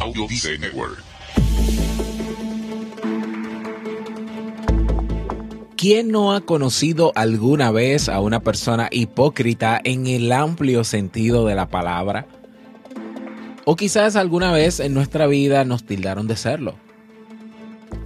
[0.00, 0.26] Audio
[0.58, 1.04] Network.
[5.76, 11.54] ¿Quién no ha conocido alguna vez a una persona hipócrita en el amplio sentido de
[11.54, 12.26] la palabra?
[13.66, 16.76] O quizás alguna vez en nuestra vida nos tildaron de serlo.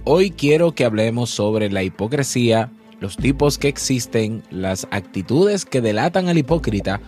[0.03, 6.27] Hoy quiero que hablemos sobre la hipocresía, los tipos que existen, las actitudes que delatan
[6.27, 6.99] al hipócrita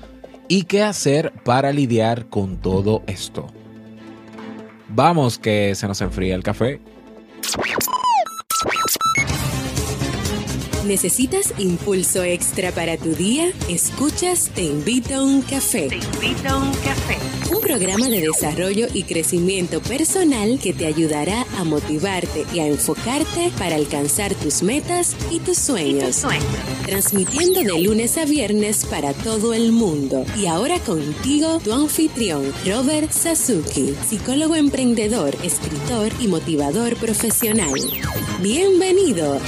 [0.47, 3.51] y qué hacer para lidiar con todo esto.
[4.89, 6.79] Vamos que se nos enfría el café.
[10.85, 13.51] ¿Necesitas impulso extra para tu día?
[13.69, 15.89] Escuchas Te invito a un café.
[15.89, 17.36] Te invito a un café.
[17.49, 23.51] Un programa de desarrollo y crecimiento personal que te ayudará a motivarte y a enfocarte
[23.57, 26.23] para alcanzar tus metas y tus sueños.
[26.85, 30.25] Transmitiendo de lunes a viernes para todo el mundo.
[30.37, 37.73] Y ahora contigo, tu anfitrión, Robert Sasuki, psicólogo emprendedor, escritor y motivador profesional.
[38.41, 39.39] Bienvenido.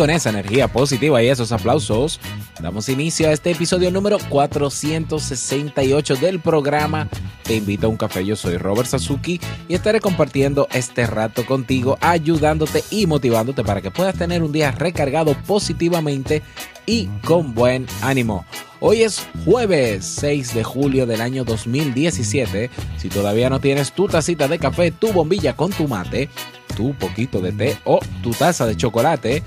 [0.00, 2.20] Con esa energía positiva y esos aplausos,
[2.58, 7.06] damos inicio a este episodio número 468 del programa
[7.42, 8.24] Te invito a un café.
[8.24, 13.90] Yo soy Robert Sasuki y estaré compartiendo este rato contigo, ayudándote y motivándote para que
[13.90, 16.42] puedas tener un día recargado positivamente
[16.86, 18.46] y con buen ánimo.
[18.82, 22.70] Hoy es jueves 6 de julio del año 2017.
[22.96, 26.30] Si todavía no tienes tu tacita de café, tu bombilla con tu mate,
[26.76, 29.42] tu poquito de té o tu taza de chocolate,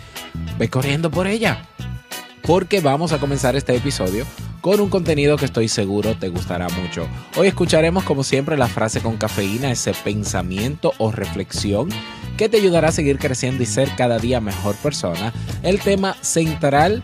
[0.58, 1.66] ve corriendo por ella.
[2.42, 4.26] Porque vamos a comenzar este episodio
[4.64, 7.08] con un contenido que estoy seguro te gustará mucho.
[7.36, 11.90] Hoy escucharemos como siempre la frase con cafeína, ese pensamiento o reflexión
[12.38, 15.34] que te ayudará a seguir creciendo y ser cada día mejor persona.
[15.64, 17.04] El tema central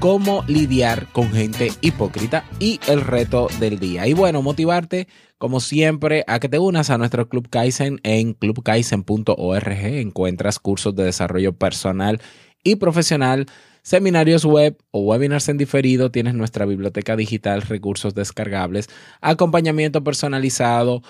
[0.00, 4.06] cómo lidiar con gente hipócrita y el reto del día.
[4.06, 5.06] Y bueno, motivarte
[5.36, 9.68] como siempre a que te unas a nuestro Club Kaizen en clubkaizen.org.
[9.68, 12.18] Encuentras cursos de desarrollo personal
[12.64, 13.44] y profesional,
[13.82, 16.10] seminarios web o webinars en diferido.
[16.10, 18.88] Tienes nuestra biblioteca digital, recursos descargables,
[19.20, 21.02] acompañamiento personalizado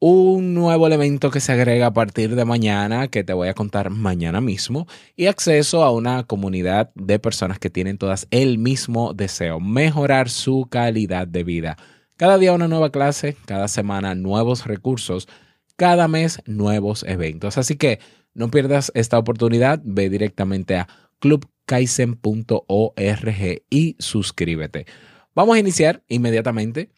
[0.00, 3.90] un nuevo elemento que se agrega a partir de mañana, que te voy a contar
[3.90, 4.86] mañana mismo,
[5.16, 10.68] y acceso a una comunidad de personas que tienen todas el mismo deseo, mejorar su
[10.70, 11.76] calidad de vida.
[12.16, 15.28] Cada día una nueva clase, cada semana nuevos recursos,
[15.76, 17.58] cada mes nuevos eventos.
[17.58, 17.98] Así que
[18.34, 20.88] no pierdas esta oportunidad, ve directamente a
[21.18, 24.86] clubkaisen.org y suscríbete.
[25.34, 26.90] Vamos a iniciar inmediatamente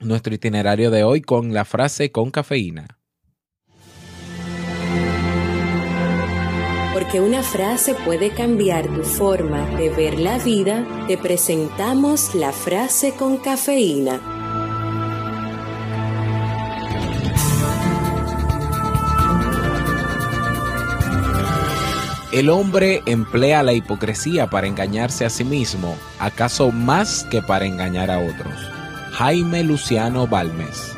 [0.00, 2.98] nuestro itinerario de hoy con la frase con cafeína.
[6.92, 13.12] Porque una frase puede cambiar tu forma de ver la vida, te presentamos la frase
[13.12, 14.20] con cafeína.
[22.32, 28.08] El hombre emplea la hipocresía para engañarse a sí mismo, acaso más que para engañar
[28.08, 28.79] a otros.
[29.12, 30.96] Jaime Luciano Balmes.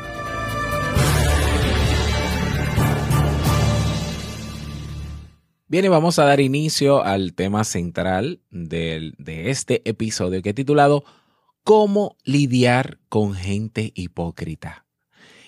[5.67, 10.53] Bien, y vamos a dar inicio al tema central de, de este episodio que he
[10.53, 11.03] titulado
[11.63, 14.85] ¿Cómo lidiar con gente hipócrita?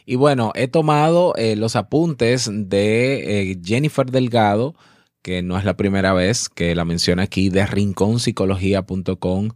[0.06, 4.76] Y bueno, he tomado eh, los apuntes de eh, Jennifer Delgado,
[5.22, 9.50] que no es la primera vez que la menciona aquí, de rinconpsicología.com.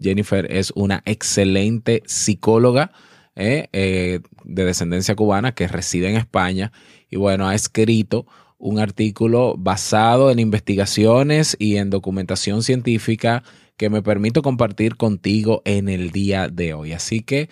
[0.00, 2.92] Jennifer es una excelente psicóloga
[3.34, 6.70] eh, eh, de descendencia cubana que reside en España
[7.08, 8.26] y bueno, ha escrito
[8.58, 13.42] un artículo basado en investigaciones y en documentación científica
[13.78, 16.92] que me permito compartir contigo en el día de hoy.
[16.92, 17.48] Así que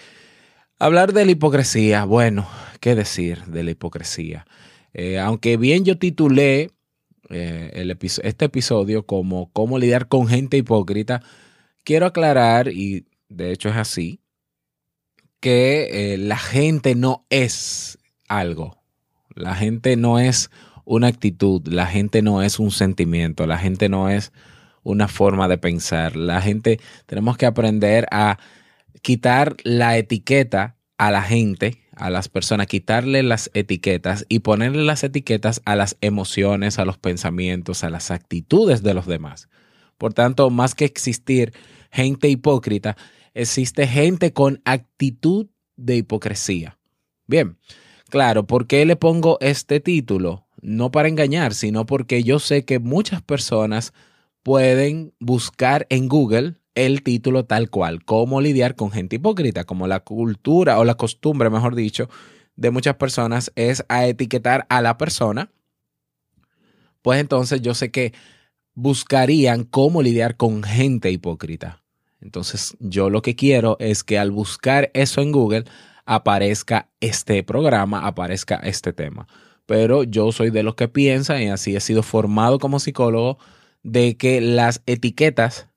[0.79, 2.47] hablar de la hipocresía, bueno,
[2.81, 4.45] ¿qué decir de la hipocresía?
[4.93, 6.71] Eh, aunque bien yo titulé
[7.31, 11.23] el este episodio como cómo lidiar con gente hipócrita,
[11.85, 14.21] quiero aclarar, y de hecho es así,
[15.41, 17.99] que eh, la gente no es
[18.29, 18.79] algo.
[19.35, 20.51] La gente no es
[20.85, 24.33] una actitud, la gente no es un sentimiento, la gente no es
[24.83, 26.17] una forma de pensar.
[26.17, 28.39] La gente tenemos que aprender a
[29.03, 35.03] quitar la etiqueta a la gente, a las personas, quitarle las etiquetas y ponerle las
[35.03, 39.49] etiquetas a las emociones, a los pensamientos, a las actitudes de los demás.
[40.01, 41.53] Por tanto, más que existir
[41.93, 42.97] gente hipócrita,
[43.35, 46.79] existe gente con actitud de hipocresía.
[47.27, 47.59] Bien,
[48.09, 50.47] claro, ¿por qué le pongo este título?
[50.63, 53.93] No para engañar, sino porque yo sé que muchas personas
[54.43, 60.01] pueden buscar en Google el título tal cual, cómo lidiar con gente hipócrita, como la
[60.01, 62.09] cultura o la costumbre, mejor dicho,
[62.57, 65.51] de muchas personas es a etiquetar a la persona,
[67.03, 68.15] pues entonces yo sé que
[68.75, 71.83] buscarían cómo lidiar con gente hipócrita.
[72.21, 75.65] Entonces yo lo que quiero es que al buscar eso en Google
[76.05, 79.27] aparezca este programa, aparezca este tema.
[79.67, 83.39] Pero yo soy de los que piensan, y así he sido formado como psicólogo,
[83.83, 85.69] de que las etiquetas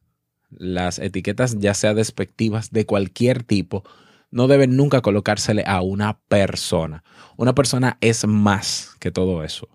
[0.58, 3.84] las etiquetas, ya sea despectivas de cualquier tipo,
[4.32, 7.04] no deben nunca colocársele a una persona.
[7.38, 9.70] Una persona es más que todo eso.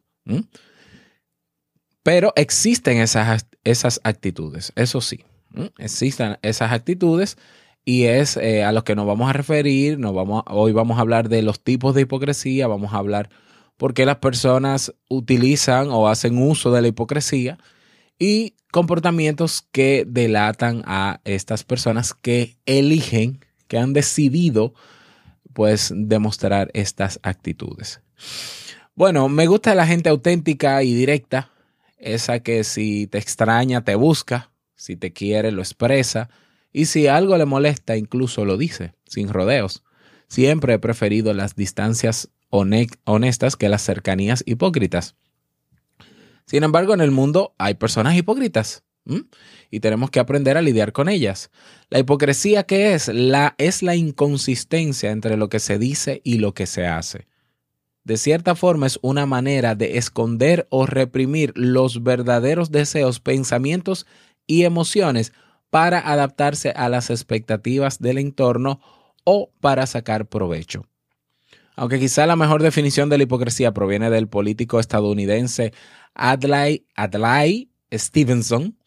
[2.08, 5.26] Pero existen esas, esas actitudes, eso sí,
[5.76, 7.36] existen esas actitudes
[7.84, 9.98] y es eh, a los que nos vamos a referir.
[9.98, 13.28] Nos vamos, hoy vamos a hablar de los tipos de hipocresía, vamos a hablar
[13.76, 17.58] por qué las personas utilizan o hacen uso de la hipocresía
[18.18, 24.72] y comportamientos que delatan a estas personas que eligen, que han decidido
[25.52, 28.00] pues demostrar estas actitudes.
[28.94, 31.50] Bueno, me gusta la gente auténtica y directa,
[31.98, 36.30] esa que si te extraña te busca, si te quiere lo expresa
[36.72, 39.84] y si algo le molesta incluso lo dice, sin rodeos.
[40.28, 45.16] Siempre he preferido las distancias honestas que las cercanías hipócritas.
[46.46, 48.84] Sin embargo, en el mundo hay personas hipócritas
[49.70, 51.50] y tenemos que aprender a lidiar con ellas.
[51.88, 53.08] La hipocresía, ¿qué es?
[53.08, 57.26] La, es la inconsistencia entre lo que se dice y lo que se hace.
[58.08, 64.06] De cierta forma es una manera de esconder o reprimir los verdaderos deseos, pensamientos
[64.46, 65.34] y emociones
[65.68, 68.80] para adaptarse a las expectativas del entorno
[69.24, 70.86] o para sacar provecho.
[71.76, 75.74] Aunque quizá la mejor definición de la hipocresía proviene del político estadounidense
[76.14, 78.78] Adlai, Adlai Stevenson,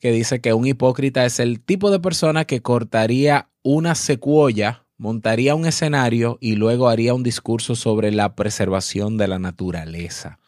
[0.00, 5.54] que dice que un hipócrita es el tipo de persona que cortaría una secuoya, montaría
[5.54, 10.38] un escenario y luego haría un discurso sobre la preservación de la naturaleza.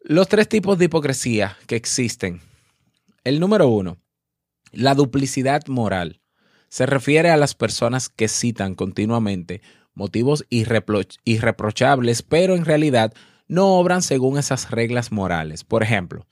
[0.00, 2.40] Los tres tipos de hipocresía que existen.
[3.22, 3.98] El número uno,
[4.72, 6.22] la duplicidad moral.
[6.70, 9.60] Se refiere a las personas que citan continuamente
[9.92, 13.12] motivos irreprochables, pero en realidad
[13.46, 15.64] no obran según esas reglas morales.
[15.64, 16.26] Por ejemplo,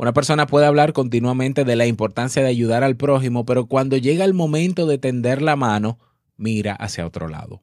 [0.00, 4.24] una persona puede hablar continuamente de la importancia de ayudar al prójimo, pero cuando llega
[4.24, 5.98] el momento de tender la mano,
[6.38, 7.60] mira hacia otro lado.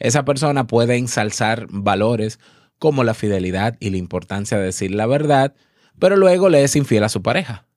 [0.00, 2.40] Esa persona puede ensalzar valores
[2.80, 5.54] como la fidelidad y la importancia de decir la verdad,
[6.00, 7.68] pero luego le es infiel a su pareja.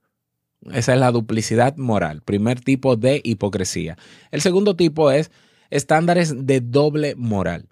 [0.72, 3.96] Esa es la duplicidad moral, primer tipo de hipocresía.
[4.32, 5.30] El segundo tipo es
[5.70, 7.68] estándares de doble moral.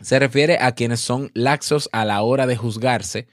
[0.00, 3.28] Se refiere a quienes son laxos a la hora de juzgarse,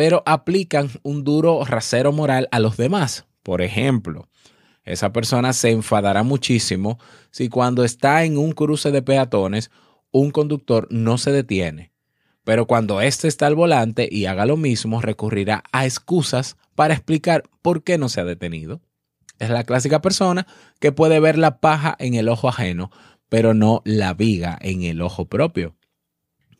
[0.00, 3.26] pero aplican un duro rasero moral a los demás.
[3.42, 4.30] Por ejemplo,
[4.82, 6.98] esa persona se enfadará muchísimo
[7.30, 9.70] si cuando está en un cruce de peatones
[10.10, 11.92] un conductor no se detiene,
[12.44, 17.42] pero cuando éste está al volante y haga lo mismo recurrirá a excusas para explicar
[17.60, 18.80] por qué no se ha detenido.
[19.38, 20.46] Es la clásica persona
[20.78, 22.90] que puede ver la paja en el ojo ajeno,
[23.28, 25.76] pero no la viga en el ojo propio.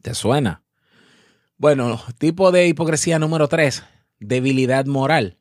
[0.03, 0.63] ¿Te suena?
[1.61, 3.85] Bueno, tipo de hipocresía número tres,
[4.19, 5.37] debilidad moral.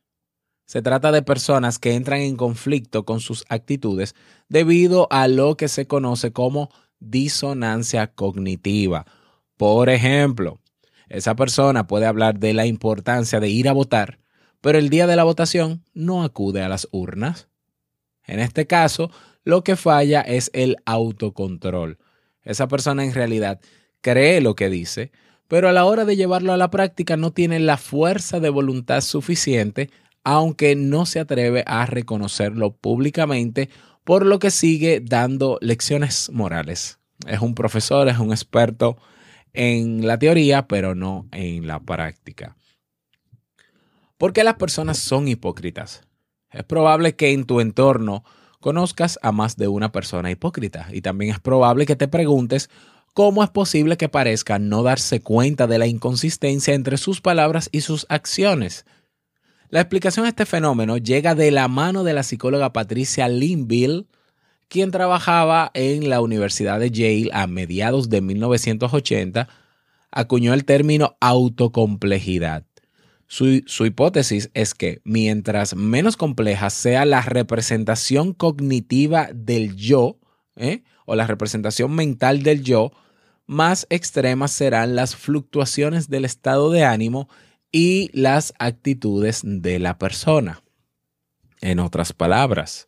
[0.66, 4.16] Se trata de personas que entran en conflicto con sus actitudes
[4.50, 9.06] debido a lo que se conoce como disonancia cognitiva.
[9.56, 10.60] Por ejemplo,
[11.08, 14.20] esa persona puede hablar de la importancia de ir a votar,
[14.60, 17.48] pero el día de la votación no acude a las urnas.
[18.26, 19.10] En este caso,
[19.46, 21.98] lo que falla es el autocontrol.
[22.44, 23.62] Esa persona en realidad
[24.02, 25.14] cree lo que dice,
[25.50, 29.02] pero a la hora de llevarlo a la práctica no tiene la fuerza de voluntad
[29.02, 29.90] suficiente,
[30.24, 33.70] aunque no se atreve a reconocerlo públicamente,
[34.04, 37.00] por lo que sigue dando lecciones morales.
[37.28, 38.98] Es un profesor, es un experto
[39.54, 42.56] en la teoría, pero no en la práctica.
[44.20, 46.04] ¿Por qué las personas son hipócritas?
[46.52, 48.24] Es probable que en tu entorno
[48.60, 52.70] conozcas a más de una persona hipócrita y también es probable que te preguntes
[53.14, 57.82] cómo es posible que parezca no darse cuenta de la inconsistencia entre sus palabras y
[57.82, 58.86] sus acciones.
[59.70, 64.06] La explicación a este fenómeno llega de la mano de la psicóloga Patricia Linville,
[64.68, 69.48] quien trabajaba en la Universidad de Yale a mediados de 1980,
[70.12, 72.66] acuñó el término autocomplejidad.
[73.28, 80.18] Su, su, hipótesis es que mientras menos compleja sea la representación cognitiva del yo,
[80.56, 80.84] ¿eh?
[81.10, 82.92] O la representación mental del yo,
[83.48, 87.28] más extremas serán las fluctuaciones del estado de ánimo
[87.72, 90.62] y las actitudes de la persona.
[91.62, 92.88] En otras palabras,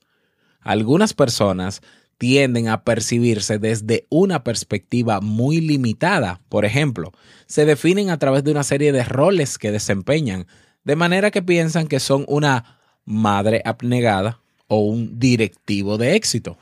[0.59, 1.81] algunas personas
[2.19, 6.41] tienden a percibirse desde una perspectiva muy limitada.
[6.47, 7.11] Por ejemplo,
[7.47, 10.45] se definen a través de una serie de roles que desempeñan,
[10.83, 16.59] de manera que piensan que son una madre abnegada o un directivo de éxito.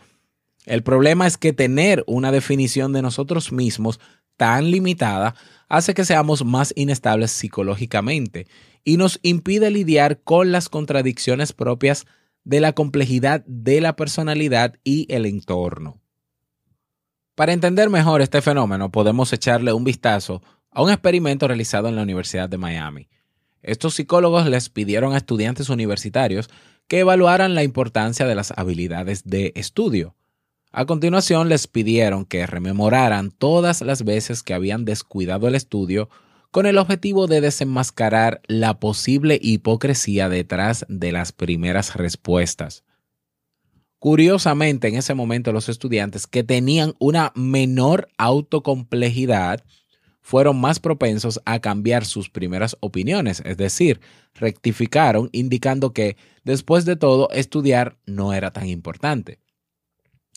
[0.69, 3.99] El problema es que tener una definición de nosotros mismos
[4.37, 5.33] tan limitada
[5.67, 8.45] hace que seamos más inestables psicológicamente
[8.83, 12.05] y nos impide lidiar con las contradicciones propias
[12.43, 15.99] de la complejidad de la personalidad y el entorno.
[17.33, 22.03] Para entender mejor este fenómeno podemos echarle un vistazo a un experimento realizado en la
[22.03, 23.09] Universidad de Miami.
[23.63, 26.47] Estos psicólogos les pidieron a estudiantes universitarios
[26.87, 30.15] que evaluaran la importancia de las habilidades de estudio.
[30.71, 36.09] A continuación les pidieron que rememoraran todas las veces que habían descuidado el estudio
[36.51, 42.83] con el objetivo de desenmascarar la posible hipocresía detrás de las primeras respuestas.
[43.97, 49.63] Curiosamente, en ese momento los estudiantes que tenían una menor autocomplejidad
[50.21, 53.99] fueron más propensos a cambiar sus primeras opiniones, es decir,
[54.35, 59.39] rectificaron indicando que, después de todo, estudiar no era tan importante.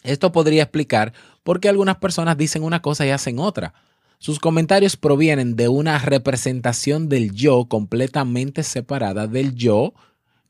[0.02, 3.74] Esto podría explicar por qué algunas personas dicen una cosa y hacen otra.
[4.18, 9.94] Sus comentarios provienen de una representación del yo completamente separada del yo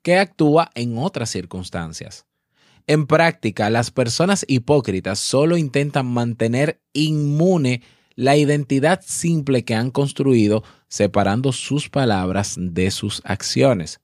[0.02, 2.26] que actúa en otras circunstancias.
[2.86, 7.82] En práctica, las personas hipócritas solo intentan mantener inmune
[8.14, 14.01] la identidad simple que han construido separando sus palabras de sus acciones.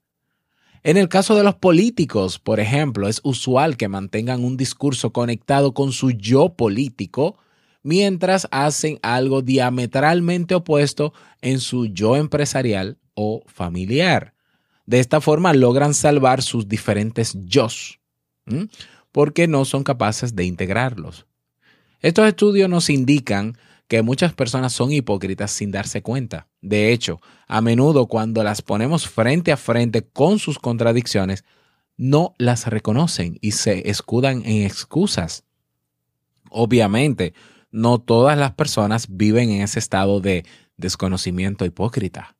[0.88, 5.74] En el caso de los políticos, por ejemplo, es usual que mantengan un discurso conectado
[5.74, 7.36] con su yo político
[7.82, 14.32] mientras hacen algo diametralmente opuesto en su yo empresarial o familiar.
[14.86, 18.00] De esta forma logran salvar sus diferentes yos,
[19.12, 21.26] porque no son capaces de integrarlos.
[22.00, 26.46] Estos estudios nos indican que muchas personas son hipócritas sin darse cuenta.
[26.60, 31.44] De hecho, a menudo cuando las ponemos frente a frente con sus contradicciones,
[31.96, 35.44] no las reconocen y se escudan en excusas.
[36.50, 37.34] Obviamente,
[37.70, 40.44] no todas las personas viven en ese estado de
[40.76, 42.36] desconocimiento hipócrita.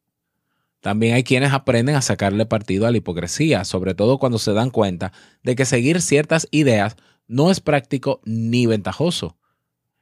[0.80, 4.70] También hay quienes aprenden a sacarle partido a la hipocresía, sobre todo cuando se dan
[4.70, 5.12] cuenta
[5.42, 9.36] de que seguir ciertas ideas no es práctico ni ventajoso.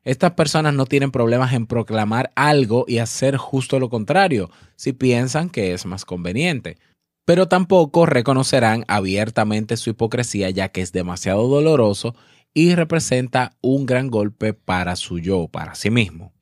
[0.07, 5.51] Estas personas no tienen problemas en proclamar algo y hacer justo lo contrario, si piensan
[5.51, 6.79] que es más conveniente.
[7.25, 12.15] Pero tampoco reconocerán abiertamente su hipocresía ya que es demasiado doloroso
[12.55, 16.33] y representa un gran golpe para su yo, para sí mismo.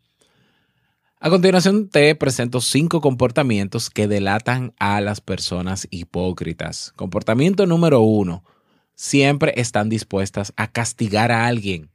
[1.19, 6.93] A continuación te presento cinco comportamientos que delatan a las personas hipócritas.
[6.97, 8.45] Comportamiento número uno.
[8.95, 11.94] Siempre están dispuestas a castigar a alguien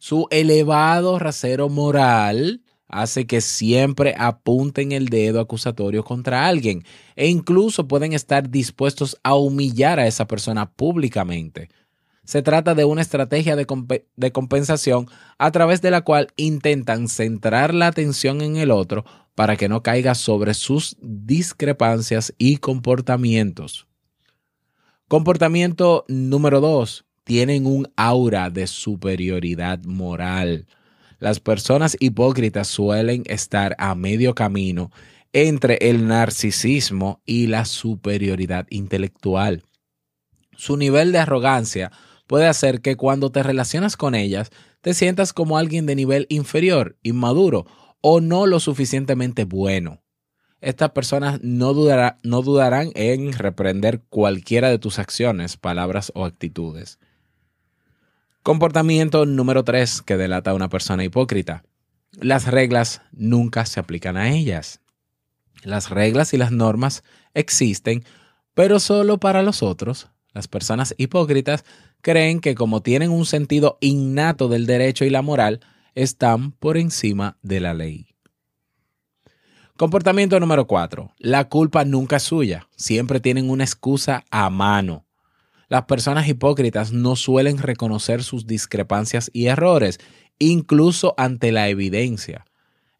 [0.00, 6.84] su elevado rasero moral hace que siempre apunten el dedo acusatorio contra alguien
[7.16, 11.68] e incluso pueden estar dispuestos a humillar a esa persona públicamente.
[12.24, 17.88] Se trata de una estrategia de, compensación a través de la cual intentan centrar la
[17.88, 19.04] atención en el otro
[19.34, 23.86] para que no caiga sobre sus discrepancias y comportamientos.
[25.08, 30.66] Comportamiento número dos tienen un aura de superioridad moral.
[31.20, 34.90] Las personas hipócritas suelen estar a medio camino
[35.32, 39.62] entre el narcisismo y la superioridad intelectual.
[40.56, 41.92] Su nivel de arrogancia
[42.26, 46.98] puede hacer que cuando te relacionas con ellas te sientas como alguien de nivel inferior,
[47.04, 47.64] inmaduro
[48.00, 50.02] o no lo suficientemente bueno.
[50.60, 51.74] Estas personas no,
[52.24, 56.98] no dudarán en reprender cualquiera de tus acciones, palabras o actitudes.
[58.42, 61.62] Comportamiento número 3 que delata a una persona hipócrita.
[62.12, 64.80] Las reglas nunca se aplican a ellas.
[65.62, 67.04] Las reglas y las normas
[67.34, 68.02] existen,
[68.54, 70.08] pero solo para los otros.
[70.32, 71.66] Las personas hipócritas
[72.00, 75.60] creen que como tienen un sentido innato del derecho y la moral,
[75.94, 78.06] están por encima de la ley.
[79.76, 81.12] Comportamiento número cuatro.
[81.18, 82.68] La culpa nunca es suya.
[82.74, 85.04] Siempre tienen una excusa a mano.
[85.70, 90.00] Las personas hipócritas no suelen reconocer sus discrepancias y errores,
[90.40, 92.44] incluso ante la evidencia.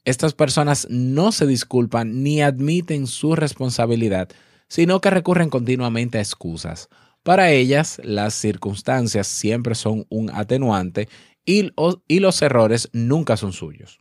[0.04, 4.28] Estas personas no se disculpan ni admiten su responsabilidad,
[4.68, 6.88] sino que recurren continuamente a excusas.
[7.24, 11.08] Para ellas, las circunstancias siempre son un atenuante
[11.44, 13.98] y, los errores nunca son suyos.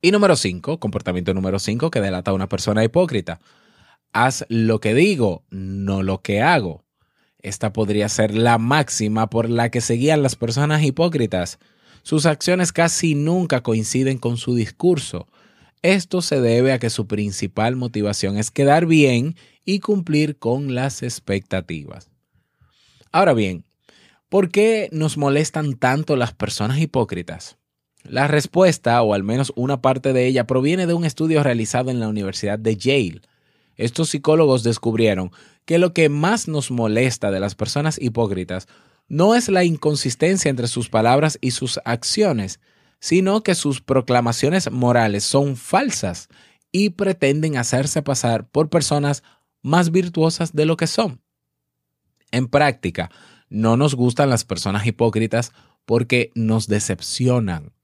[0.00, 3.40] Y número 5, comportamiento número 5 que delata a una persona hipócrita.
[4.14, 6.85] Haz lo que digo, no lo que hago.
[7.46, 11.60] Esta podría ser la máxima por la que seguían las personas hipócritas.
[12.02, 15.28] Sus acciones casi nunca coinciden con su discurso.
[15.80, 21.04] Esto se debe a que su principal motivación es quedar bien y cumplir con las
[21.04, 22.10] expectativas.
[23.12, 23.64] Ahora bien,
[24.28, 27.58] ¿por qué nos molestan tanto las personas hipócritas?
[28.02, 32.00] La respuesta, o al menos una parte de ella, proviene de un estudio realizado en
[32.00, 33.20] la Universidad de Yale.
[33.76, 35.32] Estos psicólogos descubrieron
[35.64, 38.68] que lo que más nos molesta de las personas hipócritas
[39.08, 42.60] no es la inconsistencia entre sus palabras y sus acciones,
[42.98, 46.28] sino que sus proclamaciones morales son falsas
[46.72, 49.22] y pretenden hacerse pasar por personas
[49.62, 51.20] más virtuosas de lo que son.
[52.32, 53.10] En práctica,
[53.48, 55.52] no nos gustan las personas hipócritas
[55.84, 57.75] porque nos decepcionan.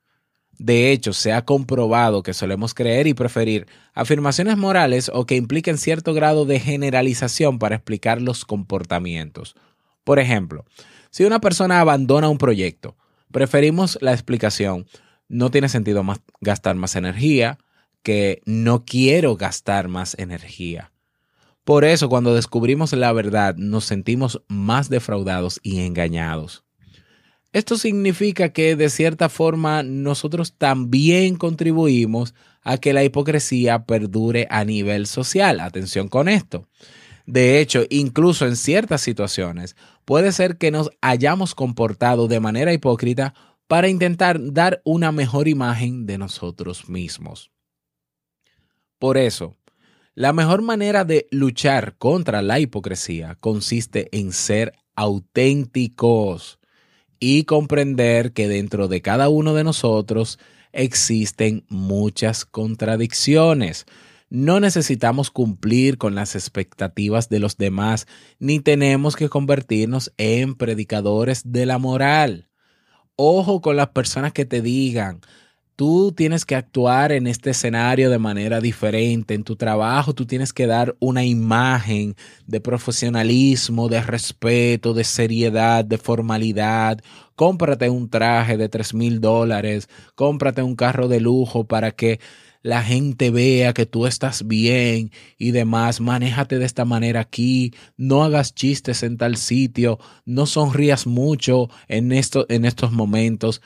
[0.59, 5.79] De hecho, se ha comprobado que solemos creer y preferir afirmaciones morales o que impliquen
[5.79, 9.57] cierto grado de generalización para explicar los comportamientos.
[10.05, 10.65] Por ejemplo,
[11.11, 12.97] si una persona abandona un proyecto,
[13.31, 14.87] preferimos la explicación
[15.29, 17.59] no tiene sentido más gastar más energía
[18.03, 20.93] que no quiero gastar más energía.
[21.65, 26.65] Por eso cuando descubrimos la verdad nos sentimos más defraudados y engañados.
[27.53, 34.65] Esto significa que de cierta forma nosotros también contribuimos a que la hipocresía perdure a
[34.65, 35.61] nivel social.
[35.61, 36.67] Atención con esto.
[37.27, 43.35] De hecho, incluso en ciertas situaciones, puede ser que nos hayamos comportado de manera hipócrita
[43.69, 47.51] para intentar dar una mejor imagen de nosotros mismos.
[48.99, 49.57] Por eso,
[50.15, 56.59] la mejor manera de luchar contra la hipocresía consiste en ser auténticos
[57.25, 60.41] y comprender que dentro de cada uno de nosotros
[60.73, 63.87] existen muchas contradicciones.
[64.29, 68.09] No necesitamos cumplir con las expectativas de los demás,
[68.41, 72.49] ni tenemos que convertirnos en predicadores de la moral.
[73.15, 75.21] Ojo con las personas que te digan,
[75.77, 79.35] tú tienes que actuar en este escenario de manera diferente.
[79.35, 85.85] En tu trabajo tú tienes que dar una imagen de profesionalismo, de respeto, de seriedad,
[85.85, 87.01] de formalidad.
[87.35, 92.21] Cómprate un traje de 3 mil dólares, cómprate un carro de lujo para que
[92.63, 98.23] la gente vea que tú estás bien y demás, manéjate de esta manera aquí, no
[98.23, 103.61] hagas chistes en tal sitio, no sonrías mucho en, esto, en estos momentos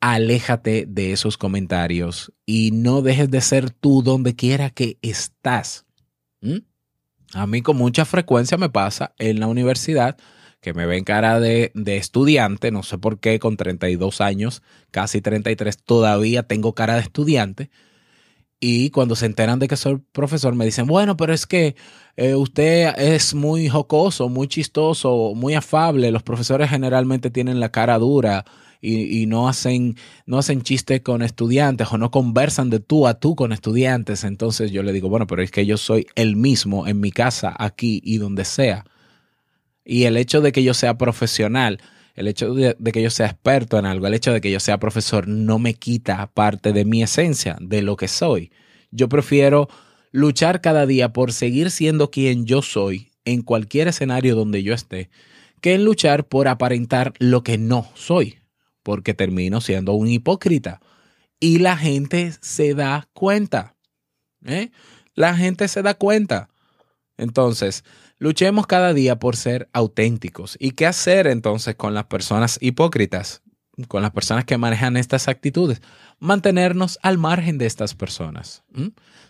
[0.00, 5.86] aléjate de esos comentarios y no dejes de ser tú donde quiera que estás.
[6.40, 6.58] ¿Mm?
[7.34, 10.16] A mí con mucha frecuencia me pasa en la universidad
[10.60, 15.20] que me ven cara de, de, estudiante, no sé por qué, con 32 años, casi
[15.20, 17.70] 33, todavía tengo cara de estudiante.
[18.58, 21.76] Y cuando se enteran de que soy profesor, me dicen, bueno, pero es que
[22.16, 26.10] eh, usted es muy jocoso, muy chistoso, muy afable.
[26.10, 28.46] Los profesores generalmente tienen la cara dura
[28.80, 33.34] y, no hacen, no hacen chistes con estudiantes o no conversan de tú a tú
[33.34, 34.24] con estudiantes.
[34.24, 37.54] Entonces yo le digo, bueno, pero es que yo soy el mismo en mi casa,
[37.58, 38.84] aquí y donde sea.
[39.84, 41.80] Y el hecho de que yo sea profesional,
[42.14, 44.60] el hecho de, de, que yo sea experto en algo, el hecho de que yo
[44.60, 48.50] sea profesor, no me quita parte de mi esencia, de lo que soy.
[48.90, 49.68] Yo prefiero
[50.12, 55.10] luchar cada día por seguir siendo quien yo soy en cualquier escenario donde yo esté,
[55.60, 58.38] que en luchar por aparentar lo que no soy
[58.86, 60.80] porque termino siendo un hipócrita.
[61.40, 63.74] Y la gente se da cuenta.
[64.44, 64.70] ¿eh?
[65.16, 66.50] La gente se da cuenta.
[67.16, 67.82] Entonces,
[68.18, 70.56] luchemos cada día por ser auténticos.
[70.60, 73.42] ¿Y qué hacer entonces con las personas hipócritas?
[73.88, 75.82] Con las personas que manejan estas actitudes.
[76.20, 78.62] Mantenernos al margen de estas personas.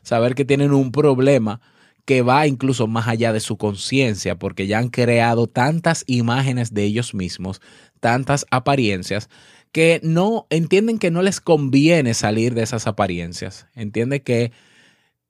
[0.03, 1.63] Saber que tienen un problema
[2.07, 6.85] que va incluso más allá de su conciencia, porque ya han creado tantas imágenes de
[6.85, 7.61] ellos mismos,
[8.01, 9.29] tantas apariencias,
[9.73, 13.67] que no entienden que no les conviene salir de esas apariencias.
[13.75, 14.53] Entienden que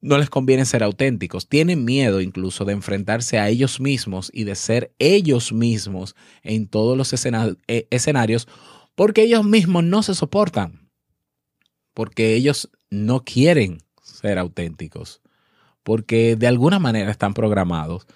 [0.00, 1.48] no les conviene ser auténticos.
[1.48, 6.96] Tienen miedo incluso de enfrentarse a ellos mismos y de ser ellos mismos en todos
[6.96, 8.46] los eh, escenarios
[8.94, 10.88] porque ellos mismos no se soportan.
[11.92, 15.20] Porque ellos no quieren ser auténticos,
[15.82, 18.06] porque de alguna manera están programados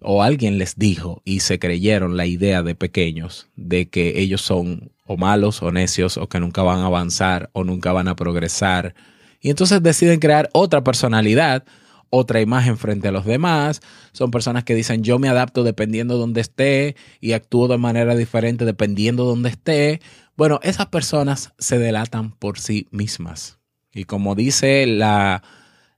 [0.00, 4.92] o alguien les dijo y se creyeron la idea de pequeños de que ellos son
[5.04, 8.94] o malos o necios o que nunca van a avanzar o nunca van a progresar.
[9.40, 11.64] Y entonces deciden crear otra personalidad,
[12.10, 13.80] otra imagen frente a los demás.
[14.12, 18.14] Son personas que dicen yo me adapto dependiendo de donde esté y actúo de manera
[18.14, 20.00] diferente dependiendo de donde esté.
[20.36, 23.58] Bueno, esas personas se delatan por sí mismas.
[23.92, 25.42] Y como dice la,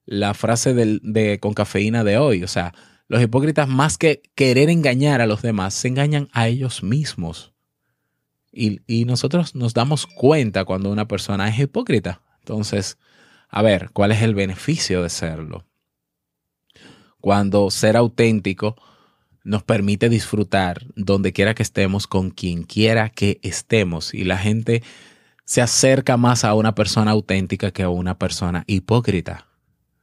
[0.06, 2.72] la frase de con cafeína de hoy, o sea,
[3.10, 7.52] los hipócritas, más que querer engañar a los demás, se engañan a ellos mismos.
[8.52, 12.22] Y, nosotros nos damos cuenta cuando una persona es hipócrita.
[12.38, 12.98] Entonces,
[13.48, 15.66] a ver, ¿cuál es el beneficio de serlo?
[17.20, 18.76] Cuando ser auténtico
[19.42, 24.14] nos permite disfrutar donde quiera que estemos, con quien quiera que estemos.
[24.14, 24.84] Y la gente
[25.44, 29.48] se acerca más a una persona auténtica que a una persona hipócrita.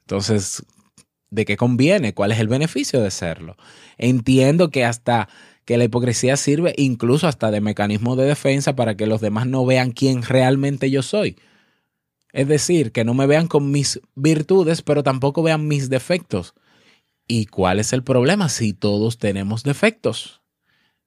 [0.02, 0.66] Entonces,
[1.30, 3.58] de qué conviene, cuál es el beneficio de serlo.
[3.98, 5.28] Entiendo que hasta
[5.66, 9.66] que la hipocresía sirve incluso hasta de mecanismo de defensa para que los demás no
[9.66, 11.38] vean quién realmente yo soy.
[12.32, 16.54] Es decir, que no me vean con mis virtudes, pero tampoco vean mis defectos.
[17.28, 20.42] ¿Y cuál es el problema si todos tenemos defectos?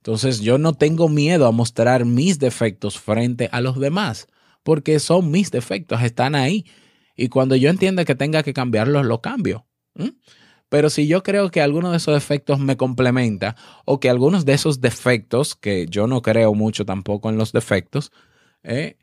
[0.00, 4.28] Entonces yo no tengo miedo a mostrar mis defectos frente a los demás,
[4.62, 6.66] porque son mis defectos, están ahí.
[7.16, 9.66] Y cuando yo entienda que tenga que cambiarlos, lo cambio.
[10.70, 14.52] Pero si yo creo que alguno de esos defectos me complementa o que algunos de
[14.52, 18.12] esos defectos, que yo no creo mucho tampoco en los defectos,
[18.62, 18.96] eh,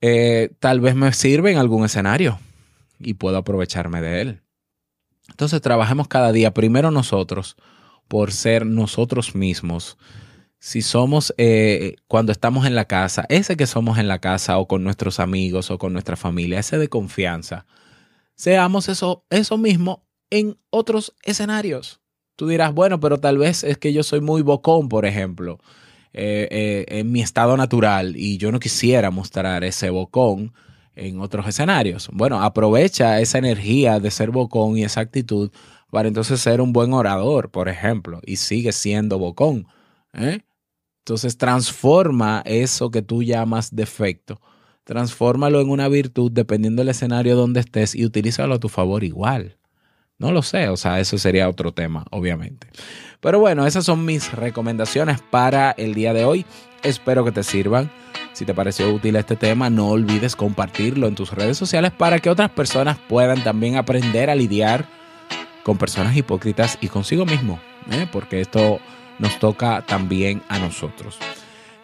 [0.00, 2.38] eh, tal vez me sirve en algún escenario
[2.98, 4.40] y puedo aprovecharme de él.
[5.28, 7.56] Entonces trabajemos cada día, primero nosotros,
[8.08, 9.98] por ser nosotros mismos.
[10.58, 14.66] Si somos, eh, cuando estamos en la casa, ese que somos en la casa o
[14.66, 17.66] con nuestros amigos o con nuestra familia, ese de confianza,
[18.40, 22.00] seamos eso, eso mismo en otros escenarios.
[22.36, 25.58] Tú dirás, bueno, pero tal vez es que yo soy muy bocón, por ejemplo,
[26.14, 30.54] eh, eh, en mi estado natural y yo no quisiera mostrar ese bocón
[30.94, 32.08] en otros escenarios.
[32.14, 35.50] Bueno, aprovecha esa energía de ser bocón y esa actitud
[35.90, 39.66] para entonces ser un buen orador, por ejemplo, y sigue siendo bocón.
[40.14, 40.40] ¿eh?
[41.00, 44.40] Entonces transforma eso que tú llamas defecto
[44.90, 49.56] transfórmalo en una virtud dependiendo del escenario donde estés y utilízalo a tu favor igual.
[50.18, 52.66] No lo sé, o sea, eso sería otro tema, obviamente.
[53.20, 56.44] Pero bueno, esas son mis recomendaciones para el día de hoy.
[56.82, 57.88] Espero que te sirvan.
[58.32, 62.28] Si te pareció útil este tema, no olvides compartirlo en tus redes sociales para que
[62.28, 64.86] otras personas puedan también aprender a lidiar
[65.62, 67.60] con personas hipócritas y consigo mismo,
[67.92, 68.08] ¿eh?
[68.10, 68.80] porque esto
[69.20, 71.16] nos toca también a nosotros.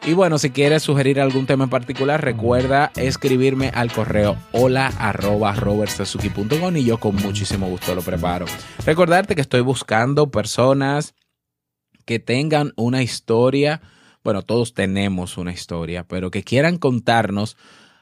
[0.06, 5.52] Y bueno, si quieres sugerir algún tema en particular, recuerda escribirme al correo hola arroba
[6.76, 8.46] y yo con muchísimo gusto lo preparo.
[8.84, 11.16] Recordarte que estoy buscando personas
[12.04, 13.80] que tengan una historia,
[14.22, 17.56] bueno, todos tenemos una historia, pero que quieran contarnos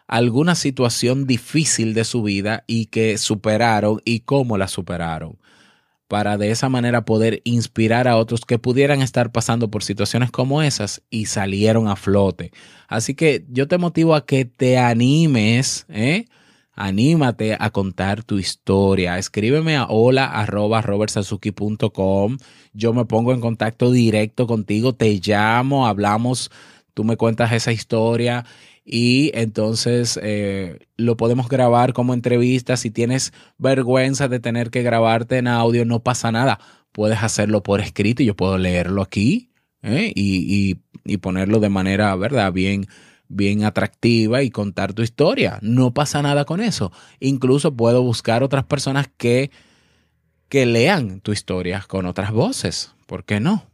[0.07, 5.39] alguna situación difícil de su vida y que superaron y cómo la superaron
[6.15, 10.63] para de esa manera poder inspirar a otros que pudieran estar pasando por situaciones como
[10.63, 12.53] esas y salieron a flote.
[12.87, 16.27] Así que yo te motivo a que te animes, ¿eh?
[16.73, 19.19] Anímate a contar tu historia.
[19.19, 20.47] Escríbeme a hola
[22.75, 26.53] Yo me pongo en contacto directo contigo, te llamo, hablamos,
[26.95, 28.45] tú me cuentas esa historia
[28.85, 32.77] y entonces eh, lo podemos grabar como entrevista.
[32.77, 36.61] Si tienes vergüenza de tener que grabarte en audio, no pasa nada.
[36.93, 39.51] Puedes hacerlo por escrito y yo puedo leerlo aquí
[39.83, 40.13] ¿eh?
[40.15, 42.53] y, y, ponerlo de manera, ¿verdad?
[42.53, 42.87] Bien,
[43.29, 45.59] bien atractiva y contar tu historia.
[45.63, 46.93] No pasa nada con eso.
[47.21, 49.51] Incluso puedo buscar otras personas que,
[50.51, 52.93] que lean tu historia con otras voces.
[53.07, 53.65] ¿Por qué no?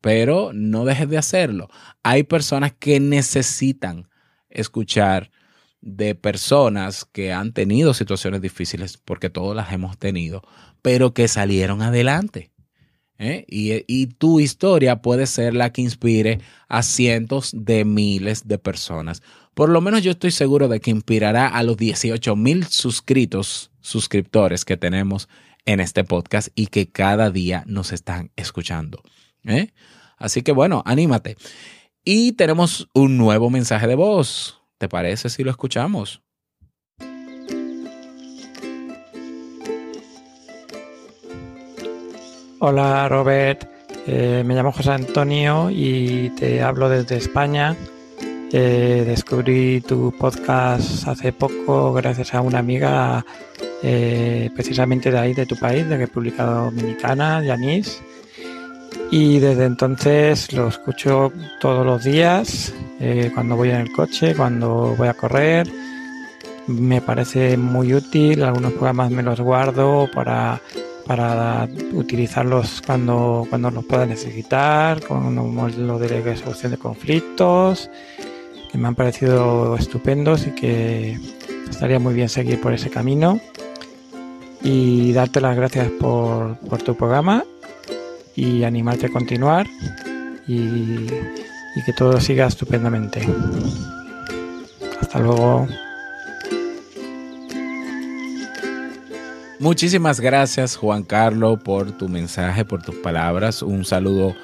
[0.00, 1.68] Pero no dejes de hacerlo.
[2.02, 4.07] Hay personas que necesitan
[4.50, 5.30] escuchar
[5.80, 10.42] de personas que han tenido situaciones difíciles, porque todas las hemos tenido,
[10.82, 12.50] pero que salieron adelante.
[13.18, 13.44] ¿eh?
[13.48, 19.22] Y, y, tu historia puede ser la que inspire a cientos de miles de personas.
[19.54, 24.64] Por lo menos yo estoy seguro de que inspirará a los 18 mil suscritos, suscriptores
[24.64, 25.28] que tenemos
[25.64, 29.02] en este podcast y que cada día nos están escuchando.
[29.44, 29.72] ¿eh?
[30.16, 31.36] Así que bueno, anímate.
[32.10, 34.62] Y tenemos un nuevo mensaje de voz.
[34.78, 36.22] ¿Te parece si lo escuchamos?
[42.60, 43.68] Hola Robert,
[44.06, 47.76] eh, me llamo José Antonio y te hablo desde España.
[48.54, 53.26] Eh, descubrí tu podcast hace poco gracias a una amiga
[53.82, 58.00] eh, precisamente de ahí, de tu país, de República Dominicana, Yanis.
[59.10, 64.94] Y desde entonces lo escucho todos los días, eh, cuando voy en el coche, cuando
[64.98, 65.66] voy a correr.
[66.66, 70.60] Me parece muy útil, algunos programas me los guardo para,
[71.06, 77.88] para utilizarlos cuando, cuando los pueda necesitar, como lo de resolución de conflictos,
[78.70, 81.18] que me han parecido estupendos y que
[81.70, 83.40] estaría muy bien seguir por ese camino.
[84.62, 87.42] Y darte las gracias por, por tu programa
[88.38, 89.66] y animarte a continuar
[90.46, 91.06] y,
[91.84, 93.20] que todo siga estupendamente.
[95.00, 95.66] Hasta luego.
[99.58, 103.62] Muchísimas gracias Juan Carlos por tu mensaje, por tus palabras.
[103.62, 104.34] Un saludo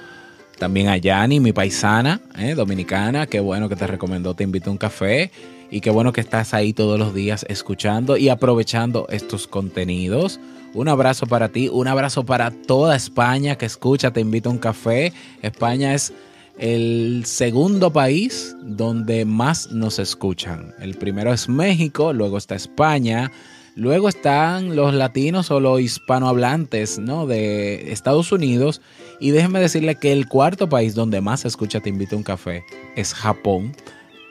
[0.58, 3.26] también a Yani, mi paisana eh, dominicana.
[3.26, 5.30] Qué bueno que te recomendó, te invito a un café.
[5.70, 10.40] Y qué bueno que estás ahí todos los días escuchando y aprovechando estos contenidos.
[10.74, 14.58] Un abrazo para ti, un abrazo para toda España que escucha, te invito a un
[14.58, 15.12] café.
[15.40, 16.12] España es
[16.58, 20.74] el segundo país donde más nos escuchan.
[20.80, 23.30] El primero es México, luego está España,
[23.76, 27.28] luego están los latinos o los hispanohablantes ¿no?
[27.28, 28.80] de Estados Unidos.
[29.20, 32.24] Y déjenme decirle que el cuarto país donde más se escucha Te invito a un
[32.24, 32.64] café
[32.96, 33.76] es Japón.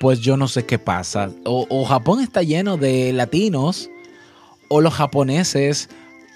[0.02, 1.32] Pues yo no sé qué pasa.
[1.46, 3.90] O, o Japón está lleno de latinos
[4.68, 5.88] o los japoneses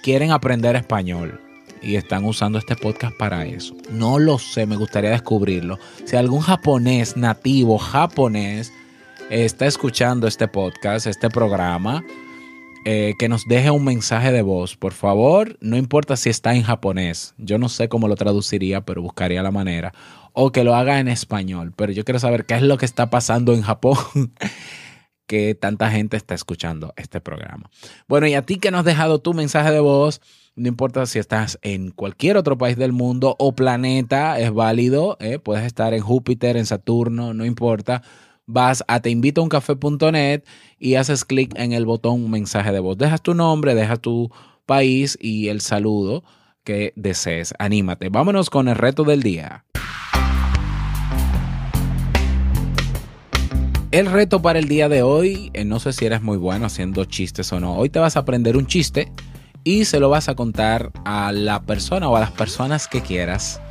[0.02, 1.40] quieren aprender español
[1.82, 3.76] y están usando este podcast para eso.
[3.90, 5.78] No lo sé, me gustaría descubrirlo.
[6.04, 8.72] Si algún japonés nativo japonés
[9.30, 12.02] está escuchando este podcast, este programa,
[12.84, 15.56] eh, que nos deje un mensaje de voz, por favor.
[15.60, 19.50] No importa si está en japonés, yo no sé cómo lo traduciría, pero buscaría la
[19.50, 19.92] manera.
[20.32, 23.10] O que lo haga en español, pero yo quiero saber qué es lo que está
[23.10, 23.98] pasando en Japón
[25.28, 27.70] que tanta gente está escuchando este programa.
[28.08, 30.20] Bueno, y a ti que nos has dejado tu mensaje de voz,
[30.56, 35.38] no importa si estás en cualquier otro país del mundo o planeta, es válido, ¿eh?
[35.38, 38.02] puedes estar en Júpiter, en Saturno, no importa.
[38.46, 40.42] Vas a teinvitouncafé.net
[40.78, 42.96] y haces clic en el botón mensaje de voz.
[42.96, 44.32] Dejas tu nombre, dejas tu
[44.64, 46.24] país y el saludo
[46.64, 47.54] que desees.
[47.58, 48.08] Anímate.
[48.08, 49.64] Vámonos con el reto del día.
[53.90, 57.06] El reto para el día de hoy, eh, no sé si eres muy bueno haciendo
[57.06, 57.74] chistes o no.
[57.74, 59.10] Hoy te vas a aprender un chiste
[59.64, 63.62] y se lo vas a contar a la persona o a las personas que quieras.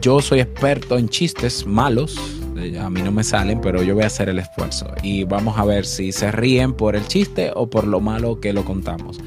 [0.00, 2.16] Yo soy experto en chistes malos,
[2.56, 5.58] eh, a mí no me salen, pero yo voy a hacer el esfuerzo y vamos
[5.58, 9.18] a ver si se ríen por el chiste o por lo malo que lo contamos.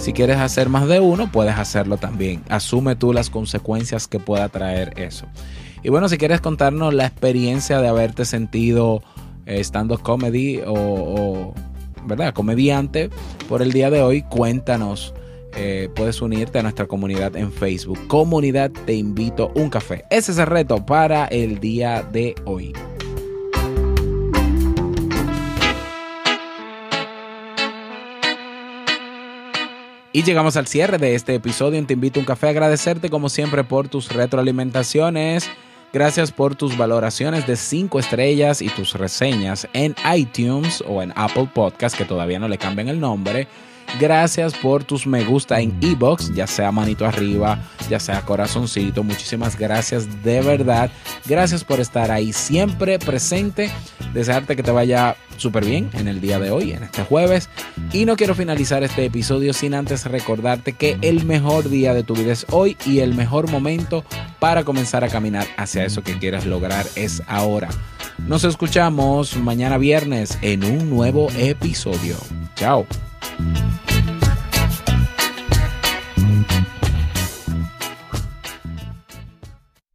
[0.00, 2.42] Si quieres hacer más de uno, puedes hacerlo también.
[2.48, 5.26] Asume tú las consecuencias que pueda traer eso.
[5.82, 9.02] Y bueno, si quieres contarnos la experiencia de haberte sentido
[9.58, 11.52] estando comedy o,
[12.06, 12.32] ¿verdad?
[12.32, 13.10] comediante
[13.48, 15.14] por el día de hoy, cuéntanos.
[15.56, 17.98] Eh, puedes unirte a nuestra comunidad en Facebook.
[18.06, 20.04] Comunidad Te Invito un Café.
[20.08, 22.72] Ese es el reto para el día de hoy.
[30.12, 32.48] Y llegamos al cierre de este episodio en Te Invito un Café.
[32.48, 35.50] Agradecerte como siempre por tus retroalimentaciones
[35.92, 41.50] Gracias por tus valoraciones de 5 estrellas y tus reseñas en iTunes o en Apple
[41.52, 43.48] Podcast, que todavía no le cambian el nombre.
[43.98, 49.02] Gracias por tus me gusta en ebox, ya sea manito arriba, ya sea corazoncito.
[49.02, 50.90] Muchísimas gracias de verdad.
[51.26, 53.70] Gracias por estar ahí siempre presente.
[54.14, 57.48] Desearte que te vaya súper bien en el día de hoy, en este jueves.
[57.92, 62.14] Y no quiero finalizar este episodio sin antes recordarte que el mejor día de tu
[62.14, 64.04] vida es hoy y el mejor momento
[64.38, 67.68] para comenzar a caminar hacia eso que quieras lograr es ahora.
[68.26, 72.16] Nos escuchamos mañana viernes en un nuevo episodio.
[72.54, 72.86] Chao.
[73.40, 73.89] Bye.